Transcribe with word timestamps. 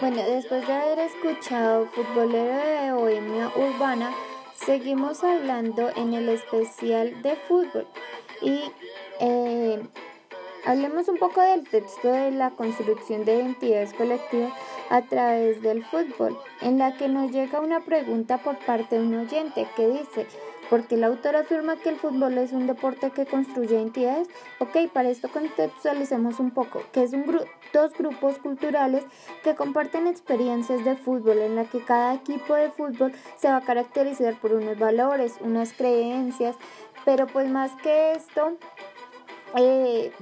Bueno, 0.00 0.22
después 0.22 0.66
de 0.66 0.72
haber 0.72 0.98
escuchado 1.00 1.84
Futbolero 1.88 2.56
de 2.56 2.92
Bohemia 2.92 3.52
Urbana, 3.54 4.10
seguimos 4.54 5.22
hablando 5.22 5.90
en 5.94 6.14
el 6.14 6.30
especial 6.30 7.20
de 7.20 7.36
fútbol. 7.36 7.86
Y 8.40 8.62
eh, 9.20 9.78
hablemos 10.64 11.06
un 11.08 11.18
poco 11.18 11.42
del 11.42 11.68
texto 11.68 12.10
de 12.10 12.30
la 12.30 12.48
construcción 12.52 13.26
de 13.26 13.42
identidades 13.42 13.92
colectivas 13.92 14.54
a 14.88 15.02
través 15.02 15.60
del 15.60 15.84
fútbol, 15.84 16.38
en 16.62 16.78
la 16.78 16.96
que 16.96 17.06
nos 17.06 17.30
llega 17.30 17.60
una 17.60 17.80
pregunta 17.80 18.38
por 18.38 18.56
parte 18.60 18.98
de 18.98 19.02
un 19.02 19.14
oyente 19.16 19.68
que 19.76 19.86
dice, 19.86 20.26
porque 20.70 20.94
el 20.94 21.02
autor 21.02 21.34
afirma 21.34 21.76
que 21.76 21.88
el 21.88 21.96
fútbol 21.96 22.38
es 22.38 22.52
un 22.52 22.68
deporte 22.68 23.10
que 23.10 23.26
construye 23.26 23.78
entidades. 23.78 24.28
Ok, 24.60 24.90
para 24.92 25.10
esto 25.10 25.28
contextualicemos 25.28 26.38
un 26.38 26.52
poco, 26.52 26.82
que 26.92 27.02
es 27.02 27.12
un 27.12 27.26
dos 27.72 27.92
grupos 27.98 28.38
culturales 28.38 29.04
que 29.42 29.56
comparten 29.56 30.06
experiencias 30.06 30.84
de 30.84 30.96
fútbol 30.96 31.38
en 31.38 31.56
la 31.56 31.64
que 31.64 31.80
cada 31.80 32.14
equipo 32.14 32.54
de 32.54 32.70
fútbol 32.70 33.12
se 33.36 33.48
va 33.48 33.56
a 33.56 33.60
caracterizar 33.62 34.34
por 34.36 34.52
unos 34.52 34.78
valores, 34.78 35.34
unas 35.40 35.72
creencias, 35.72 36.56
pero 37.04 37.26
pues 37.26 37.48
más 37.48 37.72
que 37.82 38.12
esto, 38.12 38.56
eh, 39.56 40.12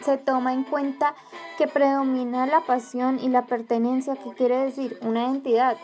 se 0.00 0.16
toma 0.16 0.54
en 0.54 0.64
cuenta 0.64 1.14
que 1.58 1.66
predomina 1.66 2.46
la 2.46 2.60
pasión 2.60 3.18
y 3.20 3.28
la 3.28 3.44
pertenencia, 3.44 4.16
que 4.16 4.30
quiere 4.30 4.56
decir 4.56 4.98
una 5.02 5.24
identidad. 5.24 5.76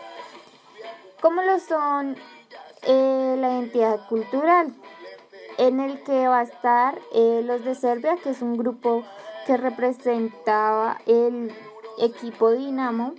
¿Cómo 1.21 1.41
lo 1.41 1.59
son 1.59 2.15
eh, 2.85 3.35
la 3.37 3.51
identidad 3.53 4.07
cultural, 4.07 4.73
en 5.57 5.79
el 5.79 6.03
que 6.03 6.27
va 6.27 6.39
a 6.39 6.43
estar 6.43 6.99
eh, 7.13 7.41
los 7.43 7.63
de 7.63 7.75
Serbia, 7.75 8.17
que 8.17 8.31
es 8.31 8.41
un 8.41 8.57
grupo 8.57 9.03
que 9.45 9.57
representaba 9.57 10.99
el 11.05 11.51
equipo 11.99 12.51
Dinamo, 12.51 13.13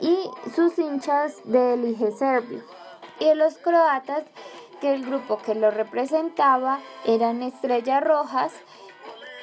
y 0.00 0.30
sus 0.54 0.78
hinchas 0.78 1.40
del 1.44 1.84
Elige 1.84 2.12
Serbio. 2.12 2.62
Y 3.18 3.34
los 3.34 3.58
croatas, 3.58 4.24
que 4.80 4.94
el 4.94 5.04
grupo 5.04 5.38
que 5.38 5.54
lo 5.54 5.70
representaba 5.70 6.80
eran 7.04 7.42
Estrellas 7.42 8.02
Rojas 8.02 8.52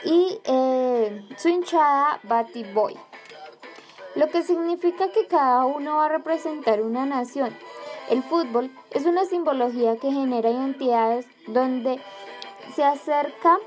y 0.03 0.39
eh, 0.45 1.27
su 1.37 1.49
hinchada 1.49 2.19
Batty 2.23 2.63
Boy. 2.73 2.97
Lo 4.15 4.29
que 4.29 4.41
significa 4.41 5.11
que 5.11 5.27
cada 5.27 5.65
uno 5.65 5.97
va 5.97 6.05
a 6.05 6.09
representar 6.09 6.81
una 6.81 7.05
nación 7.05 7.55
el 8.09 8.23
fútbol 8.23 8.71
es 8.91 9.05
una 9.05 9.25
simbología 9.25 9.97
que 9.97 10.11
genera 10.11 10.49
identidades 10.49 11.27
donde 11.47 11.99
se 12.73 12.83
acerca 12.83 13.57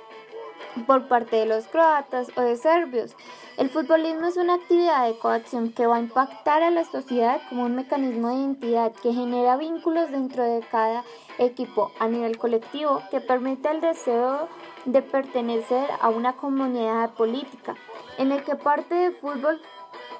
por 0.87 1.09
parte 1.09 1.37
de 1.37 1.47
los 1.47 1.67
croatas 1.67 2.29
o 2.37 2.41
de 2.41 2.57
serbios. 2.57 3.17
El 3.57 3.69
futbolismo 3.69 4.27
es 4.27 4.37
una 4.37 4.55
actividad 4.55 5.07
de 5.07 5.19
coacción 5.19 5.73
que 5.73 5.87
va 5.87 5.97
a 5.97 6.01
impactar 6.01 6.63
a 6.63 6.71
la 6.71 6.85
sociedad 6.85 7.41
como 7.49 7.65
un 7.65 7.75
mecanismo 7.75 8.29
de 8.29 8.37
identidad 8.37 8.93
que 8.93 9.13
genera 9.13 9.57
vínculos 9.57 10.11
dentro 10.11 10.45
de 10.45 10.61
cada 10.71 11.05
equipo 11.39 11.91
a 11.99 12.09
nivel 12.09 12.39
colectivo 12.39 13.03
que 13.11 13.21
permite 13.21 13.71
el 13.71 13.81
deseo 13.81 14.49
de 14.85 15.03
pertenecer 15.03 15.89
a 16.01 16.09
una 16.09 16.35
comunidad 16.35 17.15
política 17.15 17.75
en 18.19 18.33
el 18.33 18.43
que 18.45 18.55
parte 18.55 18.95
del 18.95 19.15
fútbol 19.15 19.61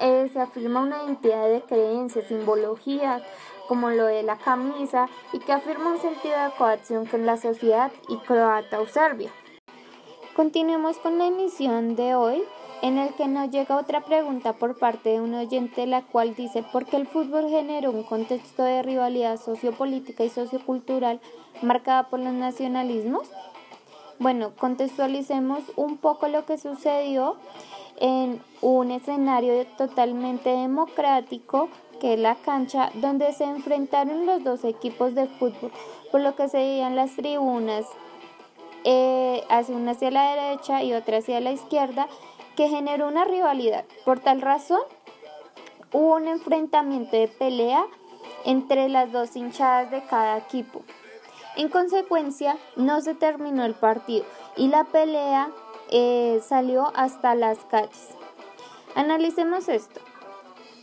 eh, 0.01 0.29
se 0.33 0.41
afirma 0.41 0.81
una 0.81 1.05
identidad 1.05 1.49
de 1.49 1.63
creencias, 1.63 2.27
simbologías, 2.27 3.23
como 3.71 3.91
lo 3.91 4.07
de 4.07 4.25
la 4.25 4.37
camisa, 4.37 5.09
y 5.33 5.39
que 5.39 5.53
afirma 5.53 5.93
un 5.93 6.01
sentido 6.01 6.35
de 6.43 6.51
coacción 6.59 7.07
con 7.07 7.25
la 7.25 7.37
sociedad 7.37 7.93
y 8.09 8.17
croata 8.17 8.81
o 8.81 8.87
serbia. 8.89 9.31
Continuemos 10.35 10.97
con 10.97 11.19
la 11.19 11.27
emisión 11.29 11.95
de 11.95 12.17
hoy, 12.17 12.43
en 12.83 12.99
el 12.99 13.15
que 13.15 13.29
nos 13.29 13.49
llega 13.51 13.77
otra 13.77 14.01
pregunta 14.01 14.55
por 14.55 14.77
parte 14.77 15.11
de 15.11 15.21
un 15.21 15.35
oyente, 15.35 15.87
la 15.87 16.03
cual 16.03 16.35
dice, 16.35 16.65
¿por 16.73 16.85
qué 16.85 16.97
el 16.97 17.07
fútbol 17.07 17.49
generó 17.49 17.93
un 17.93 18.03
contexto 18.03 18.65
de 18.65 18.83
rivalidad 18.83 19.37
sociopolítica 19.37 20.25
y 20.25 20.31
sociocultural 20.31 21.21
marcada 21.63 22.09
por 22.09 22.19
los 22.19 22.33
nacionalismos? 22.33 23.31
Bueno, 24.19 24.51
contextualicemos 24.59 25.63
un 25.77 25.97
poco 25.97 26.27
lo 26.27 26.45
que 26.45 26.59
sucedió 26.59 27.37
en 28.01 28.43
un 28.63 28.91
escenario 28.91 29.67
totalmente 29.77 30.51
democrático 30.51 31.69
que 32.01 32.15
es 32.15 32.19
la 32.21 32.35
cancha 32.35 32.91
donde 32.95 33.33
se 33.33 33.45
enfrentaron 33.45 34.27
los 34.27 34.43
dos 34.43 34.65
equipos 34.65 35.15
de 35.15 35.27
fútbol, 35.27 35.71
por 36.11 36.23
lo 36.23 36.35
que 36.35 36.49
se 36.49 36.57
veían 36.57 36.97
las 36.97 37.15
tribunas 37.15 37.87
eh, 38.85 39.45
hacia 39.51 39.77
una 39.77 39.93
hacia 39.93 40.11
la 40.11 40.35
derecha 40.35 40.83
y 40.83 40.95
otra 40.95 41.19
hacia 41.19 41.41
la 41.41 41.53
izquierda, 41.53 42.09
que 42.57 42.69
generó 42.69 43.09
una 43.09 43.25
rivalidad. 43.25 43.85
Por 44.05 44.21
tal 44.21 44.41
razón, 44.41 44.81
hubo 45.93 46.17
un 46.17 46.27
enfrentamiento 46.27 47.17
de 47.17 47.29
pelea 47.29 47.85
entre 48.45 48.89
las 48.89 49.13
dos 49.13 49.37
hinchadas 49.37 49.91
de 49.91 50.03
cada 50.03 50.39
equipo. 50.39 50.83
En 51.61 51.69
consecuencia, 51.69 52.57
no 52.77 53.03
se 53.03 53.15
terminó 53.15 53.67
el 53.67 53.75
partido 53.75 54.25
y 54.57 54.69
la 54.69 54.85
pelea 54.85 55.51
eh, 55.91 56.41
salió 56.43 56.91
hasta 56.95 57.35
las 57.35 57.59
calles. 57.67 58.09
Analicemos 58.95 59.69
esto. 59.69 60.01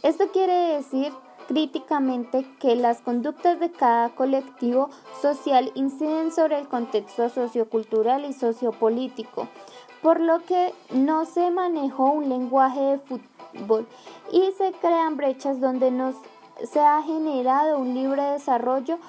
Esto 0.04 0.28
quiere 0.28 0.76
decir 0.76 1.12
críticamente 1.48 2.46
que 2.60 2.76
las 2.76 3.02
conductas 3.02 3.60
de 3.60 3.72
cada 3.72 4.10
colectivo 4.10 4.92
social 5.20 5.72
inciden 5.74 6.32
sobre 6.32 6.60
el 6.60 6.68
contexto 6.68 7.28
sociocultural 7.30 8.26
y 8.26 8.34
sociopolítico, 8.34 9.48
por 10.04 10.20
lo 10.20 10.44
que 10.46 10.76
no 10.92 11.26
se 11.26 11.50
manejó 11.50 12.12
un 12.12 12.30
lenguaje 12.30 12.82
de 12.82 13.00
fútbol 13.00 13.88
y 14.32 14.52
se 14.56 14.74
crean 14.74 15.18
brechas 15.18 15.60
donde 15.60 15.90
no 15.90 16.14
se 16.72 16.80
ha 16.80 17.02
generado 17.02 17.80
un 17.80 17.96
libre 17.96 18.22
desarrollo, 18.22 19.00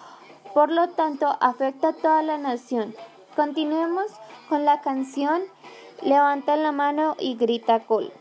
por 0.59 0.73
lo 0.73 0.89
tanto 0.89 1.37
afecta 1.41 1.91
a 1.91 1.93
toda 1.93 2.21
la 2.21 2.37
nación. 2.37 2.93
Continuemos 3.37 4.07
con 4.49 4.65
la 4.65 4.81
canción 4.81 5.43
Levanta 6.03 6.57
la 6.57 6.73
mano 6.73 7.15
y 7.21 7.37
grita 7.37 7.87
col. 7.87 8.13